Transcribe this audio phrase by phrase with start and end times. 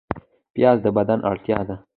[0.53, 1.75] پیاز د بدن اړتیا ده